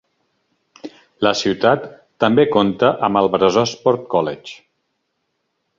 La 1.27 1.33
ciutat 1.41 1.85
també 2.25 2.47
compta 2.57 2.91
amb 3.09 3.21
el 3.23 3.33
Brazosport 3.37 4.13
College. 4.17 4.59